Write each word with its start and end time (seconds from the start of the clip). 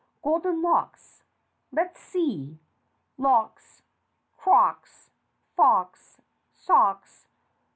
Golden 0.23 0.63
locks. 0.63 1.21
Let's 1.71 1.99
see. 1.99 2.57
Locks, 3.19 3.83
crocks, 4.35 5.11
fox, 5.55 6.19
socks. 6.55 7.27